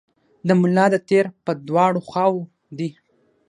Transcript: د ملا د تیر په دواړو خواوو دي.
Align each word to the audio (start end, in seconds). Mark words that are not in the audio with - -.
د 0.47 0.49
ملا 0.61 0.85
د 0.93 0.95
تیر 1.07 1.25
په 1.45 1.51
دواړو 1.67 1.99
خواوو 2.07 2.49
دي. 2.77 2.89